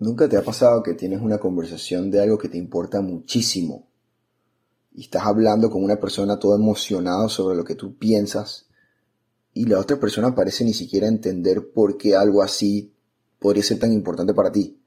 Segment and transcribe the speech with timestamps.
[0.00, 3.88] ¿Nunca te ha pasado que tienes una conversación de algo que te importa muchísimo
[4.92, 8.66] y estás hablando con una persona todo emocionado sobre lo que tú piensas
[9.54, 12.94] y la otra persona parece ni siquiera entender por qué algo así
[13.40, 14.80] podría ser tan importante para ti?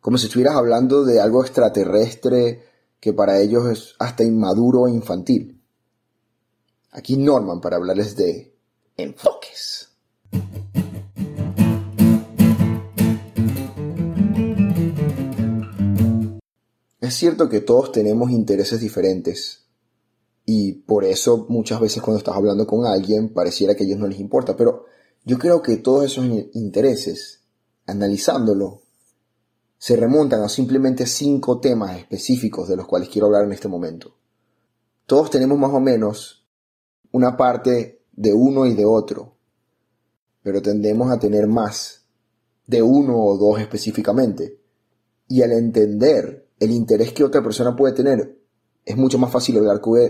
[0.00, 2.62] Como si estuvieras hablando de algo extraterrestre
[3.00, 5.60] que para ellos es hasta inmaduro e infantil.
[6.92, 8.56] Aquí Norman para hablarles de
[8.96, 9.77] enfoques.
[17.08, 19.64] Es cierto que todos tenemos intereses diferentes
[20.44, 24.06] y por eso muchas veces cuando estás hablando con alguien pareciera que a ellos no
[24.06, 24.84] les importa, pero
[25.24, 27.44] yo creo que todos esos intereses,
[27.86, 28.82] analizándolo,
[29.78, 34.14] se remontan a simplemente cinco temas específicos de los cuales quiero hablar en este momento.
[35.06, 36.46] Todos tenemos más o menos
[37.10, 39.34] una parte de uno y de otro,
[40.42, 42.04] pero tendemos a tener más
[42.66, 44.60] de uno o dos específicamente.
[45.26, 48.38] Y al entender el interés que otra persona puede tener,
[48.84, 50.00] es mucho más fácil hablar con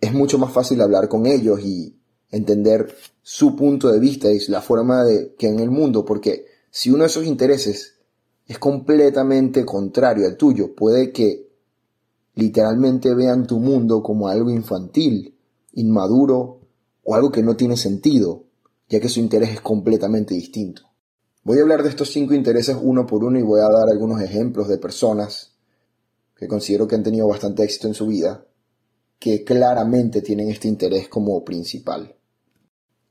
[0.00, 1.94] es mucho más fácil hablar con ellos y
[2.30, 6.90] entender su punto de vista y la forma de que en el mundo, porque si
[6.90, 7.96] uno de esos intereses
[8.46, 11.50] es completamente contrario al tuyo, puede que
[12.34, 15.36] literalmente vean tu mundo como algo infantil,
[15.74, 16.60] inmaduro
[17.04, 18.44] o algo que no tiene sentido,
[18.88, 20.82] ya que su interés es completamente distinto.
[21.42, 24.20] Voy a hablar de estos cinco intereses uno por uno y voy a dar algunos
[24.20, 25.49] ejemplos de personas
[26.40, 28.46] que considero que han tenido bastante éxito en su vida,
[29.18, 32.16] que claramente tienen este interés como principal.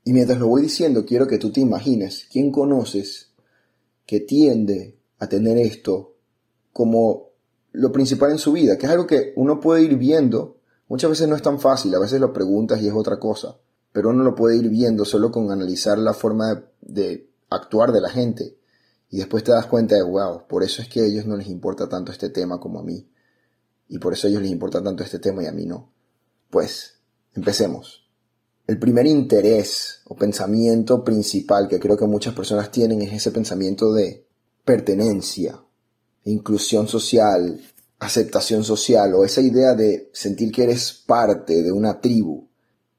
[0.02, 3.30] Y mientras lo voy diciendo, quiero que tú te imagines quién conoces
[4.04, 6.16] que tiende a tener esto
[6.72, 7.28] como
[7.70, 10.56] lo principal en su vida, que es algo que uno puede ir viendo.
[10.88, 13.58] Muchas veces no es tan fácil, a veces lo preguntas y es otra cosa,
[13.92, 18.10] pero uno lo puede ir viendo solo con analizar la forma de, actuar de la
[18.10, 18.58] gente.
[19.08, 21.46] Y después te das cuenta de, wow, por eso es que a ellos no les
[21.46, 23.06] importa tanto este tema como a mí
[23.90, 25.92] y por eso ellos les importa tanto este tema y a mí no.
[26.48, 26.94] Pues,
[27.34, 28.08] empecemos.
[28.66, 33.92] El primer interés o pensamiento principal que creo que muchas personas tienen es ese pensamiento
[33.92, 34.24] de
[34.64, 35.60] pertenencia,
[36.24, 37.60] inclusión social,
[37.98, 42.48] aceptación social o esa idea de sentir que eres parte de una tribu.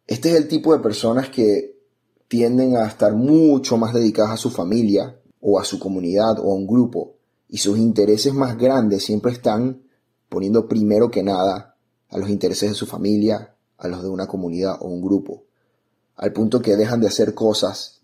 [0.05, 1.79] Este es el tipo de personas que
[2.27, 6.55] tienden a estar mucho más dedicadas a su familia o a su comunidad o a
[6.55, 7.15] un grupo
[7.47, 9.83] y sus intereses más grandes siempre están
[10.31, 11.75] poniendo primero que nada
[12.07, 15.43] a los intereses de su familia, a los de una comunidad o un grupo,
[16.15, 17.99] al punto que dejan de hacer cosas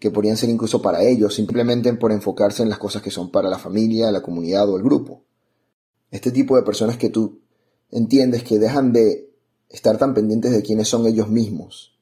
[0.00, 3.48] que podrían ser incluso para ellos, simplemente por enfocarse en las cosas que son para
[3.48, 5.22] la familia, la comunidad o el grupo.
[6.10, 7.42] Este tipo de personas que tú
[7.92, 9.32] entiendes que dejan de
[9.68, 11.96] estar tan pendientes de quiénes son ellos mismos,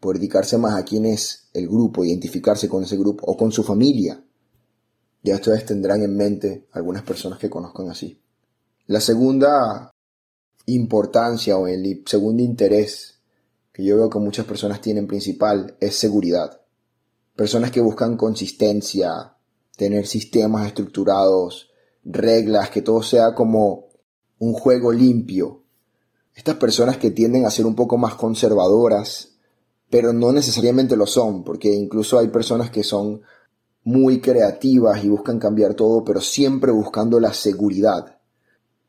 [0.00, 3.64] por dedicarse más a quién es el grupo, identificarse con ese grupo o con su
[3.64, 4.24] familia.
[5.22, 8.23] Ya ustedes tendrán en mente algunas personas que conozcan así.
[8.86, 9.90] La segunda
[10.66, 13.18] importancia o el segundo interés
[13.72, 16.60] que yo veo que muchas personas tienen principal es seguridad.
[17.34, 19.36] Personas que buscan consistencia,
[19.74, 21.70] tener sistemas estructurados,
[22.04, 23.86] reglas, que todo sea como
[24.38, 25.62] un juego limpio.
[26.34, 29.38] Estas personas que tienden a ser un poco más conservadoras,
[29.88, 33.22] pero no necesariamente lo son, porque incluso hay personas que son
[33.82, 38.13] muy creativas y buscan cambiar todo, pero siempre buscando la seguridad.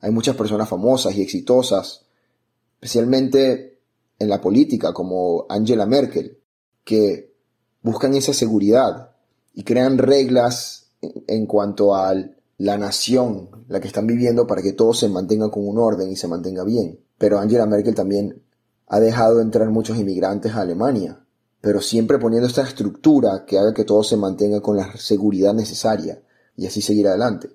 [0.02, 2.06] Hay muchas personas famosas y exitosas,
[2.76, 3.80] especialmente
[4.20, 6.38] en la política, como Angela Merkel,
[6.84, 7.34] que
[7.82, 9.12] buscan esa seguridad
[9.54, 12.14] y crean reglas en cuanto a
[12.58, 16.16] la nación, la que están viviendo, para que todo se mantenga con un orden y
[16.16, 17.00] se mantenga bien.
[17.18, 18.42] Pero Angela Merkel también
[18.88, 21.26] ha dejado entrar muchos inmigrantes a Alemania,
[21.62, 26.22] pero siempre poniendo esta estructura que haga que todo se mantenga con la seguridad necesaria
[26.56, 27.50] y así seguir adelante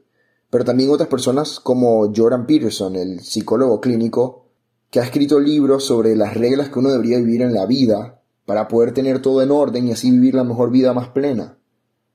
[0.50, 4.46] pero también otras personas como Jordan Peterson, el psicólogo clínico,
[4.90, 8.66] que ha escrito libros sobre las reglas que uno debería vivir en la vida para
[8.66, 11.58] poder tener todo en orden y así vivir la mejor vida más plena,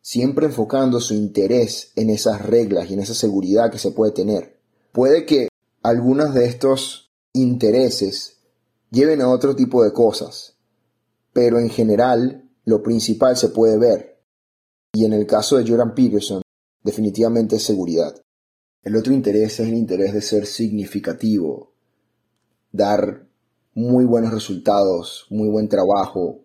[0.01, 4.59] siempre enfocando su interés en esas reglas y en esa seguridad que se puede tener.
[4.91, 5.47] Puede que
[5.81, 8.39] algunos de estos intereses
[8.91, 10.57] lleven a otro tipo de cosas,
[11.31, 14.21] pero en general lo principal se puede ver.
[14.93, 16.41] Y en el caso de Jordan Peterson,
[16.83, 18.15] definitivamente es seguridad.
[18.85, 21.73] El otro interés es el interés de ser significativo,
[22.71, 23.25] dar
[23.73, 26.41] muy buenos resultados, muy buen trabajo,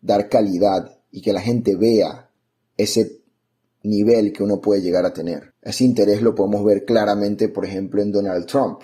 [0.00, 2.28] dar calidad y que la gente vea
[2.76, 3.22] ese
[3.84, 5.54] nivel que uno puede llegar a tener.
[5.62, 8.80] Ese interés lo podemos ver claramente, por ejemplo, en Donald Trump,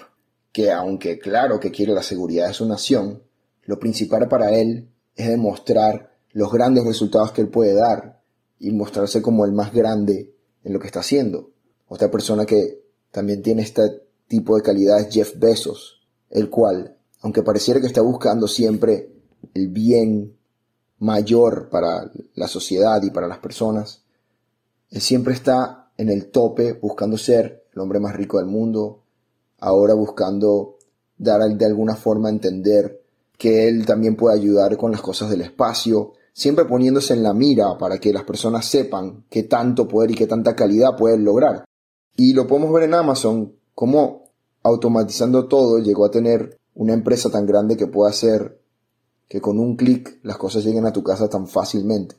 [0.52, 3.20] que aunque claro que quiere la seguridad de su nación,
[3.64, 8.22] lo principal para él es demostrar los grandes resultados que él puede dar
[8.60, 10.32] y mostrarse como el más grande
[10.62, 11.50] en lo que está haciendo.
[11.88, 13.82] Otra persona que también tiene este
[14.28, 19.12] tipo de calidad es Jeff Bezos, el cual, aunque pareciera que está buscando siempre
[19.54, 20.36] el bien
[20.98, 24.02] mayor para la sociedad y para las personas,
[24.90, 29.02] él siempre está en el tope buscando ser el hombre más rico del mundo,
[29.58, 30.76] ahora buscando
[31.18, 33.02] dar de alguna forma a entender
[33.38, 37.76] que él también puede ayudar con las cosas del espacio, siempre poniéndose en la mira
[37.78, 41.64] para que las personas sepan qué tanto poder y qué tanta calidad pueden lograr.
[42.16, 44.30] Y lo podemos ver en Amazon, como
[44.62, 48.60] automatizando todo llegó a tener una empresa tan grande que puede hacer
[49.28, 52.16] que con un clic las cosas lleguen a tu casa tan fácilmente.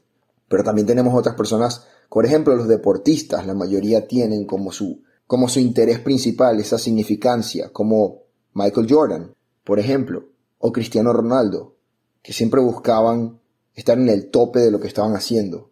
[0.47, 5.49] Pero también tenemos otras personas, por ejemplo los deportistas, la mayoría tienen como su, como
[5.49, 8.23] su interés principal esa significancia, como
[8.53, 10.25] Michael Jordan, por ejemplo,
[10.59, 11.75] o Cristiano Ronaldo,
[12.21, 13.39] que siempre buscaban
[13.73, 15.71] estar en el tope de lo que estaban haciendo.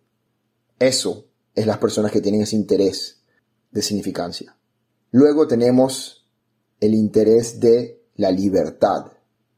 [0.79, 3.24] Eso es las personas que tienen ese interés
[3.75, 4.57] de significancia.
[5.11, 6.25] Luego tenemos
[6.79, 9.11] el interés de la libertad,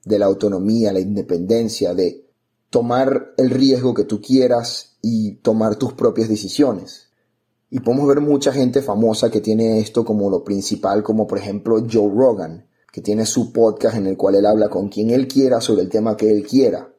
[0.04, 2.28] de la autonomía, la independencia, de
[2.72, 7.10] tomar el riesgo que tú quieras y tomar tus propias decisiones.
[7.70, 11.86] Y podemos ver mucha gente famosa que tiene esto como lo principal, como por ejemplo
[11.90, 15.62] Joe Rogan, que tiene su podcast en el cual él habla con quien él quiera
[15.62, 16.92] sobre el tema que él quiera.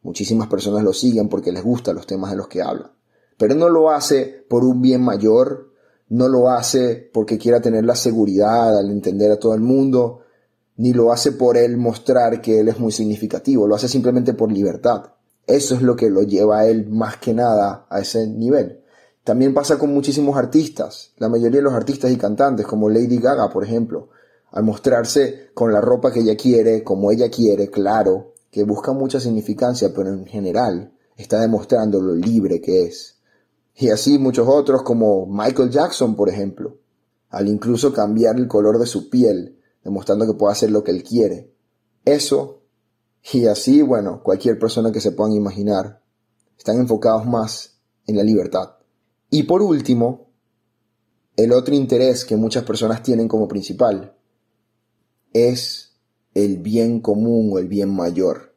[0.00, 2.94] Muchísimas personas lo siguen porque les gustan los temas de los que habla.
[3.36, 5.71] Pero no lo hace por un bien mayor,
[6.12, 10.20] no lo hace porque quiera tener la seguridad al entender a todo el mundo,
[10.76, 14.52] ni lo hace por él mostrar que él es muy significativo, lo hace simplemente por
[14.52, 15.14] libertad.
[15.46, 18.82] Eso es lo que lo lleva a él más que nada a ese nivel.
[19.24, 23.48] También pasa con muchísimos artistas, la mayoría de los artistas y cantantes, como Lady Gaga,
[23.48, 24.10] por ejemplo,
[24.50, 29.18] al mostrarse con la ropa que ella quiere, como ella quiere, claro, que busca mucha
[29.18, 33.16] significancia, pero en general está demostrando lo libre que es.
[33.74, 36.78] Y así muchos otros como Michael Jackson, por ejemplo,
[37.30, 41.02] al incluso cambiar el color de su piel, demostrando que puede hacer lo que él
[41.02, 41.54] quiere.
[42.04, 42.62] Eso,
[43.32, 46.02] y así, bueno, cualquier persona que se puedan imaginar,
[46.58, 48.76] están enfocados más en la libertad.
[49.30, 50.28] Y por último,
[51.36, 54.14] el otro interés que muchas personas tienen como principal
[55.32, 55.96] es
[56.34, 58.54] el bien común o el bien mayor.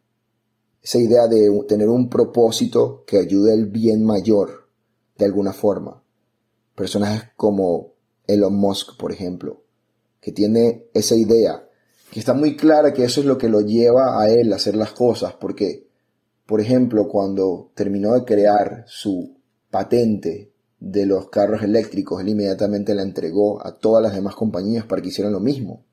[0.82, 4.65] Esa idea de tener un propósito que ayude al bien mayor
[5.18, 6.02] de alguna forma.
[6.76, 7.94] Personajes como
[8.28, 9.64] Elon Musk, por ejemplo,
[10.20, 11.68] que tiene esa idea,
[12.12, 14.76] que está muy clara que eso es lo que lo lleva a él a hacer
[14.76, 15.88] las cosas, porque,
[16.46, 19.38] por ejemplo, cuando terminó de crear su
[19.70, 25.02] patente de los carros eléctricos, él inmediatamente la entregó a todas las demás compañías para
[25.02, 25.84] que hicieran lo mismo.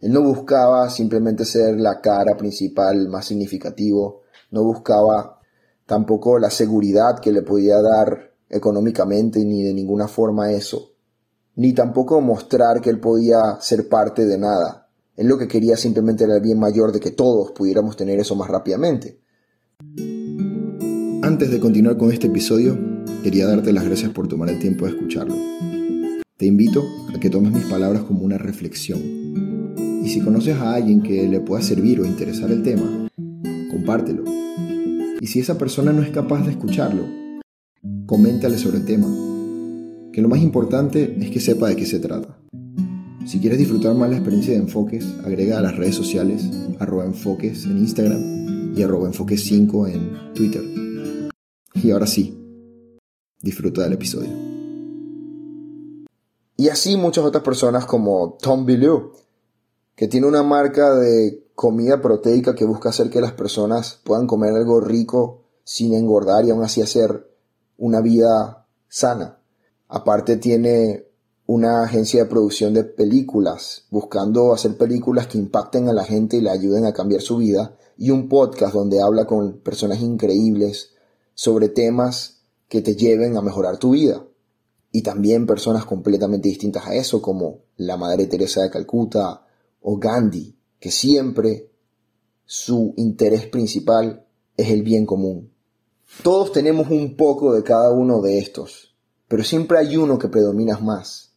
[0.00, 5.40] Él no buscaba simplemente ser la cara principal más significativo, no buscaba
[5.86, 10.92] tampoco la seguridad que le podía dar económicamente ni de ninguna forma eso,
[11.56, 14.88] ni tampoco mostrar que él podía ser parte de nada.
[15.16, 18.34] Él lo que quería simplemente era el bien mayor de que todos pudiéramos tener eso
[18.34, 19.20] más rápidamente.
[21.22, 22.76] Antes de continuar con este episodio,
[23.22, 25.34] quería darte las gracias por tomar el tiempo de escucharlo.
[26.36, 29.24] Te invito a que tomes mis palabras como una reflexión
[30.04, 33.08] y si conoces a alguien que le pueda servir o interesar el tema,
[33.70, 34.22] compártelo.
[35.18, 37.23] Y si esa persona no es capaz de escucharlo,
[38.06, 39.06] coméntale sobre el tema.
[40.12, 42.38] Que lo más importante es que sepa de qué se trata.
[43.26, 46.44] Si quieres disfrutar más la experiencia de Enfoques, agrega a las redes sociales
[46.78, 50.62] arroba enfoques en Instagram y arroba enfoques 5 en Twitter.
[51.74, 52.38] Y ahora sí,
[53.40, 54.30] disfruta del episodio.
[56.56, 59.12] Y así muchas otras personas como Tom Bilyeu,
[59.96, 64.54] que tiene una marca de comida proteica que busca hacer que las personas puedan comer
[64.54, 67.33] algo rico sin engordar y aún así hacer
[67.76, 69.38] una vida sana.
[69.88, 71.06] Aparte tiene
[71.46, 76.40] una agencia de producción de películas, buscando hacer películas que impacten a la gente y
[76.40, 80.94] le ayuden a cambiar su vida, y un podcast donde habla con personas increíbles
[81.34, 84.24] sobre temas que te lleven a mejorar tu vida.
[84.90, 89.44] Y también personas completamente distintas a eso, como la Madre Teresa de Calcuta,
[89.82, 91.70] o Gandhi, que siempre
[92.46, 94.24] su interés principal
[94.56, 95.53] es el bien común.
[96.22, 98.94] Todos tenemos un poco de cada uno de estos,
[99.28, 101.32] pero siempre hay uno que predomina más.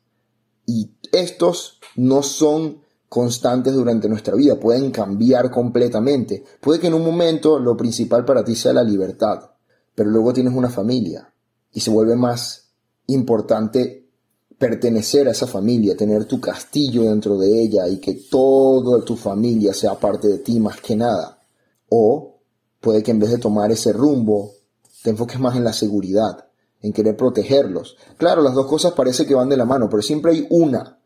[0.65, 6.43] Y estos no son constantes durante nuestra vida, pueden cambiar completamente.
[6.61, 9.51] Puede que en un momento lo principal para ti sea la libertad,
[9.95, 11.33] pero luego tienes una familia
[11.71, 12.69] y se vuelve más
[13.07, 14.09] importante
[14.57, 19.73] pertenecer a esa familia, tener tu castillo dentro de ella y que toda tu familia
[19.73, 21.43] sea parte de ti más que nada.
[21.89, 22.39] O
[22.81, 24.56] puede que en vez de tomar ese rumbo,
[25.07, 26.49] te enfoques más en la seguridad,
[26.81, 27.95] en querer protegerlos.
[28.17, 30.99] Claro, las dos cosas parece que van de la mano, pero siempre hay una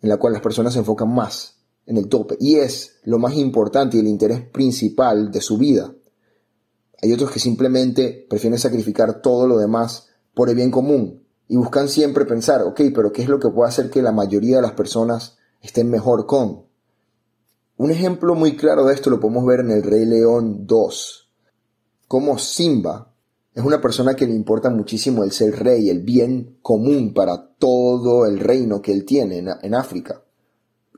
[0.00, 3.34] en la cual las personas se enfocan más en el tope y es lo más
[3.34, 5.92] importante y el interés principal de su vida.
[7.02, 11.90] Hay otros que simplemente prefieren sacrificar todo lo demás por el bien común y buscan
[11.90, 14.72] siempre pensar, ok, pero ¿qué es lo que puede hacer que la mayoría de las
[14.72, 16.64] personas estén mejor con?
[17.76, 21.30] Un ejemplo muy claro de esto lo podemos ver en el Rey León 2,
[22.08, 23.12] como Simba
[23.56, 28.26] es una persona que le importa muchísimo el ser rey, el bien común para todo
[28.26, 30.22] el reino que él tiene en, África,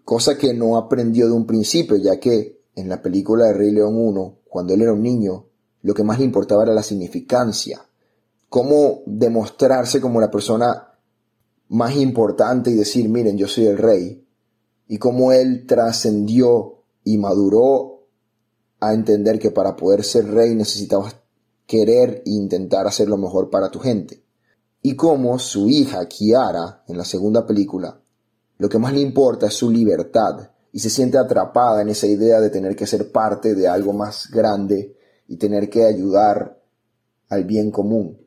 [0.05, 3.95] cosa que no aprendió de un principio, ya que en la película de Rey León
[3.97, 5.47] 1, cuando él era un niño,
[5.83, 7.81] lo que más le importaba era la significancia,
[8.49, 10.95] cómo demostrarse como la persona
[11.69, 14.27] más importante y decir, miren, yo soy el rey,
[14.89, 18.09] y cómo él trascendió y maduró
[18.81, 21.15] a entender que para poder ser rey necesitabas
[21.69, 24.25] querer e intentar hacer lo mejor para tu gente.
[24.81, 28.01] Y cómo su hija, Kiara, en la segunda película,
[28.57, 32.41] lo que más le importa es su libertad y se siente atrapada en esa idea
[32.41, 34.97] de tener que ser parte de algo más grande
[35.29, 36.59] y tener que ayudar
[37.29, 38.19] al bien común.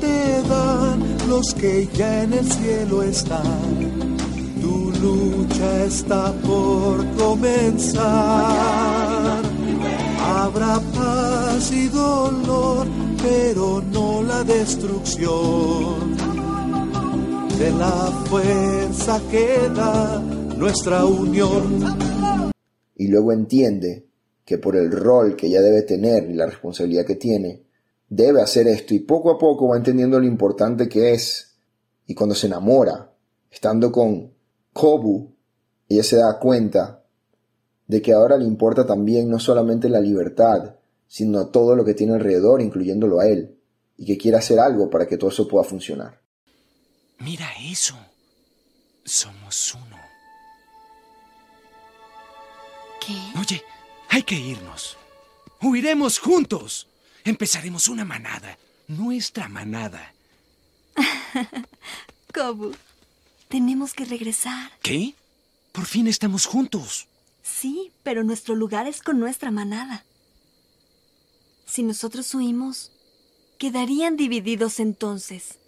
[0.00, 4.16] Te dan los que ya en el cielo están.
[4.60, 8.02] Tu lucha está por comenzar.
[10.20, 12.86] Habrá paz y dolor,
[13.22, 16.16] pero no la destrucción.
[17.58, 20.20] De la fuerza que da
[20.56, 21.96] nuestra unión.
[22.96, 24.06] Y luego entiende
[24.44, 27.69] que por el rol que ella debe tener y la responsabilidad que tiene,
[28.10, 31.56] debe hacer esto y poco a poco va entendiendo lo importante que es.
[32.06, 33.14] Y cuando se enamora,
[33.50, 34.34] estando con
[34.72, 35.32] Kobu,
[35.88, 37.04] ella se da cuenta
[37.86, 40.74] de que ahora le importa también no solamente la libertad,
[41.06, 43.58] sino todo lo que tiene alrededor, incluyéndolo a él,
[43.96, 46.20] y que quiere hacer algo para que todo eso pueda funcionar.
[47.18, 47.96] Mira eso.
[49.04, 49.96] Somos uno.
[53.04, 53.14] ¿Qué?
[53.40, 53.62] Oye,
[54.08, 54.96] hay que irnos.
[55.62, 56.89] Huiremos juntos.
[57.24, 58.58] Empezaremos una manada,
[58.88, 60.14] nuestra manada.
[62.34, 62.72] Kobu,
[63.48, 64.70] tenemos que regresar.
[64.82, 65.14] ¿Qué?
[65.72, 67.06] Por fin estamos juntos.
[67.42, 70.04] Sí, pero nuestro lugar es con nuestra manada.
[71.66, 72.92] Si nosotros huimos,
[73.58, 75.58] quedarían divididos entonces.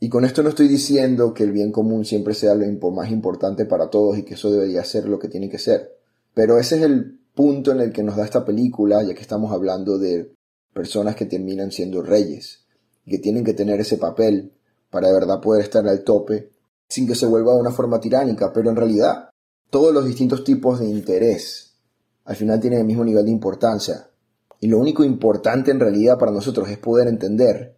[0.00, 3.64] Y con esto no estoy diciendo que el bien común siempre sea lo más importante
[3.64, 5.98] para todos y que eso debería ser lo que tiene que ser.
[6.34, 9.52] Pero ese es el punto en el que nos da esta película, ya que estamos
[9.52, 10.34] hablando de
[10.74, 12.66] personas que terminan siendo reyes,
[13.04, 14.54] y que tienen que tener ese papel
[14.90, 16.50] para de verdad poder estar al tope,
[16.88, 19.30] sin que se vuelva de una forma tiránica, pero en realidad
[19.70, 21.76] todos los distintos tipos de interés
[22.24, 24.10] al final tienen el mismo nivel de importancia.
[24.58, 27.76] Y lo único importante en realidad para nosotros es poder entender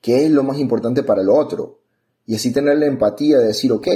[0.00, 1.80] qué es lo más importante para el otro,
[2.26, 3.88] y así tener la empatía de decir, ok,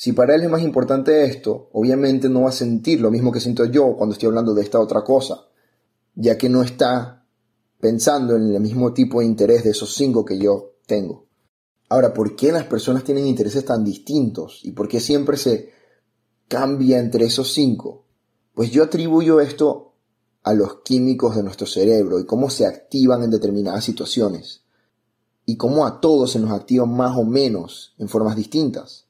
[0.00, 3.40] si para él es más importante esto, obviamente no va a sentir lo mismo que
[3.40, 5.48] siento yo cuando estoy hablando de esta otra cosa,
[6.14, 7.26] ya que no está
[7.80, 11.26] pensando en el mismo tipo de interés de esos cinco que yo tengo.
[11.88, 14.60] Ahora, ¿por qué las personas tienen intereses tan distintos?
[14.62, 15.72] ¿Y por qué siempre se
[16.46, 18.04] cambia entre esos cinco?
[18.54, 19.94] Pues yo atribuyo esto
[20.44, 24.62] a los químicos de nuestro cerebro y cómo se activan en determinadas situaciones.
[25.44, 29.07] Y cómo a todos se nos activan más o menos en formas distintas.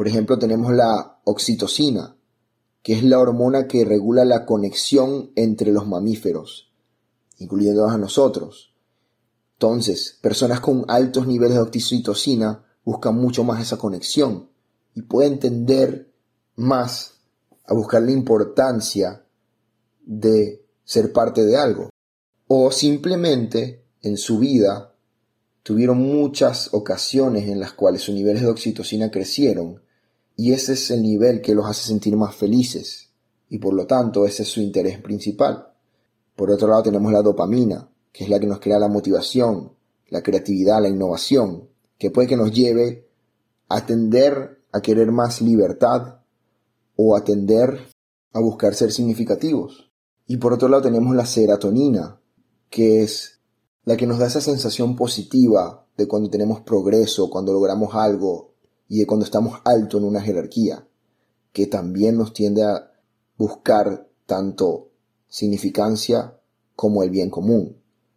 [0.00, 2.16] Por ejemplo, tenemos la oxitocina,
[2.82, 6.72] que es la hormona que regula la conexión entre los mamíferos,
[7.36, 8.72] incluyéndonos a nosotros.
[9.56, 14.48] Entonces, personas con altos niveles de oxitocina buscan mucho más esa conexión
[14.94, 16.10] y pueden tender
[16.56, 17.20] más
[17.66, 19.26] a buscar la importancia
[20.00, 21.90] de ser parte de algo.
[22.48, 24.94] O simplemente en su vida
[25.62, 29.82] tuvieron muchas ocasiones en las cuales sus niveles de oxitocina crecieron
[30.40, 33.10] y ese es el nivel que los hace sentir más felices
[33.50, 35.74] y por lo tanto ese es su interés principal.
[36.34, 39.74] Por otro lado tenemos la dopamina, que es la que nos crea la motivación,
[40.08, 41.68] la creatividad, la innovación,
[41.98, 43.06] que puede que nos lleve
[43.68, 46.20] a tender a querer más libertad
[46.96, 47.78] o a tender
[48.32, 49.92] a buscar ser significativos.
[50.26, 52.18] Y por otro lado tenemos la serotonina,
[52.70, 53.42] que es
[53.84, 58.49] la que nos da esa sensación positiva de cuando tenemos progreso, cuando logramos algo
[58.90, 60.84] y de cuando estamos alto en una jerarquía,
[61.52, 62.90] que también nos tiende a
[63.38, 64.90] buscar tanto
[65.28, 66.36] significancia
[66.74, 67.76] como el bien común.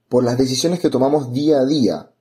[0.10, 2.12] Por las decisiones que tomamos día a día,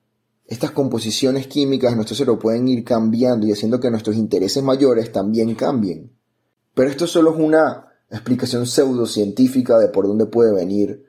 [0.46, 5.10] estas composiciones químicas de nuestro cerebro pueden ir cambiando y haciendo que nuestros intereses mayores
[5.10, 6.12] también cambien.
[6.74, 11.06] Pero esto solo es una explicación pseudocientífica de por dónde puede venir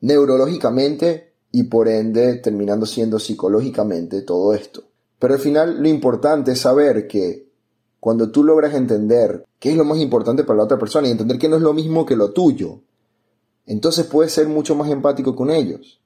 [0.00, 4.93] neurológicamente y por ende terminando siendo psicológicamente todo esto.
[5.24, 7.50] Pero al final lo importante es saber que
[7.98, 11.38] cuando tú logras entender qué es lo más importante para la otra persona y entender
[11.38, 12.82] que no es lo mismo que lo tuyo,
[13.64, 16.02] entonces puedes ser mucho más empático con ellos.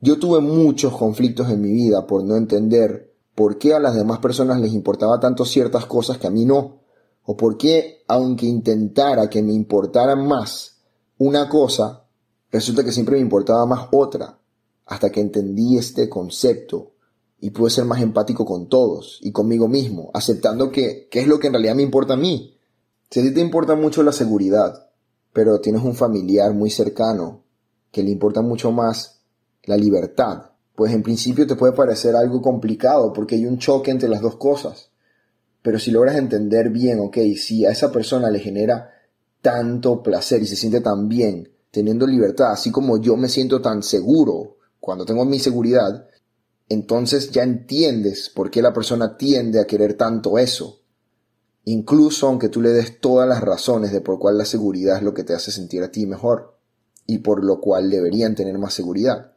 [0.00, 4.18] Yo tuve muchos conflictos en mi vida por no entender por qué a las demás
[4.20, 6.78] personas les importaba tanto ciertas cosas que a mí no,
[7.24, 10.78] o por qué, aunque intentara que me importaran más
[11.18, 12.02] una cosa,
[12.50, 14.38] resulta que siempre me importaba más otra,
[14.86, 16.92] hasta que entendí este concepto
[17.40, 21.46] y pude ser más empático con todos y conmigo mismo, aceptando que, es lo que
[21.46, 22.58] en realidad me importa a mí.
[23.10, 24.90] Si a ti te importa mucho la seguridad,
[25.32, 27.44] pero tienes un familiar muy cercano
[27.92, 29.20] que le importa mucho más
[29.64, 34.08] la libertad, pues en principio te puede parecer algo complicado porque hay un choque entre
[34.08, 34.90] las dos cosas.
[35.62, 38.90] Pero si logras entender bien, ok, si a esa persona le genera
[39.42, 43.82] tanto placer y se siente tan bien teniendo libertad, así como yo me siento tan
[43.82, 46.07] seguro cuando tengo mi seguridad,
[46.68, 50.82] entonces ya entiendes por qué la persona tiende a querer tanto eso.
[51.64, 55.14] Incluso aunque tú le des todas las razones de por cuál la seguridad es lo
[55.14, 56.58] que te hace sentir a ti mejor
[57.06, 59.32] y por lo cual deberían tener más seguridad.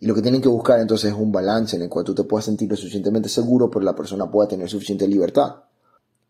[0.00, 2.24] Y lo que tienen que buscar entonces es un balance en el cual tú te
[2.24, 5.64] puedas sentir lo suficientemente seguro, pero la persona pueda tener suficiente libertad.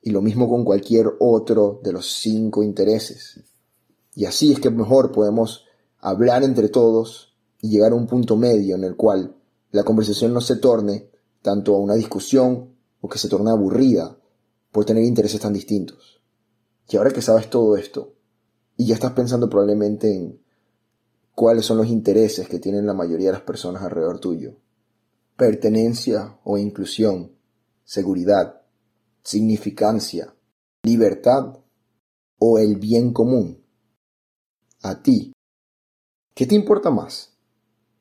[0.02, 3.40] Y lo mismo con cualquier otro de los cinco intereses.
[4.16, 5.66] Y así es que mejor podemos
[6.00, 9.37] hablar entre todos y llegar a un punto medio en el cual
[9.73, 11.11] la conversación no se torne
[11.43, 14.19] tanto a una discusión o que se torne aburrida
[14.73, 16.21] por tener intereses tan distintos.
[16.89, 18.15] Y ahora que sabes todo esto,
[18.77, 20.43] y ya estás pensando probablemente en
[21.35, 24.56] cuáles son los intereses que tienen la mayoría de las personas alrededor tuyo,
[25.37, 27.33] pertenencia o inclusión,
[27.85, 28.63] seguridad,
[29.23, 30.35] significancia,
[30.83, 31.59] libertad
[32.39, 33.65] o el bien común.
[34.83, 35.33] A ti,
[36.35, 37.37] ¿qué te importa más?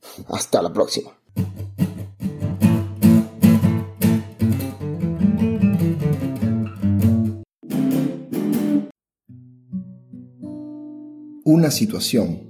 [0.27, 1.18] Hasta la próxima.
[11.51, 12.41] Una situación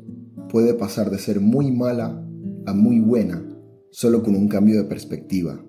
[0.49, 2.21] puede pasar de ser muy mala
[2.65, 3.41] a muy buena
[3.91, 5.63] solo con un cambio de perspectiva.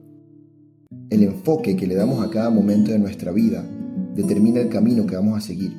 [1.10, 3.64] El enfoque que le damos a cada momento de nuestra vida
[4.16, 5.72] determina el camino que vamos a seguir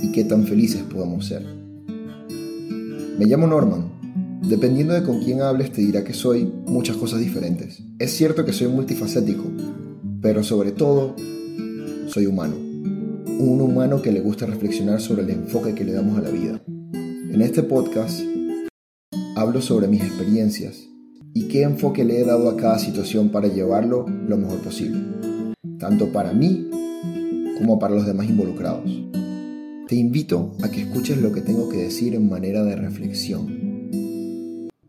[0.00, 1.44] y qué tan felices podamos ser.
[3.18, 3.95] Me llamo Norman.
[4.48, 7.82] Dependiendo de con quién hables te dirá que soy muchas cosas diferentes.
[7.98, 9.42] Es cierto que soy multifacético,
[10.22, 11.16] pero sobre todo
[12.06, 12.54] soy humano.
[12.54, 16.62] Un humano que le gusta reflexionar sobre el enfoque que le damos a la vida.
[16.94, 18.20] En este podcast
[19.34, 20.76] hablo sobre mis experiencias
[21.34, 25.00] y qué enfoque le he dado a cada situación para llevarlo lo mejor posible,
[25.80, 26.70] tanto para mí
[27.58, 28.88] como para los demás involucrados.
[29.88, 33.55] Te invito a que escuches lo que tengo que decir en manera de reflexión.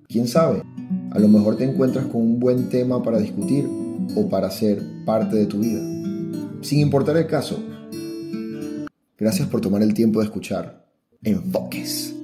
[0.08, 0.64] ¿Quién sabe?
[1.12, 3.68] A lo mejor te encuentras con un buen tema para discutir
[4.16, 5.82] o para ser parte de tu vida.
[6.62, 7.60] Sin importar el caso.
[9.18, 10.86] Gracias por tomar el tiempo de escuchar.
[11.24, 12.17] Enfoques.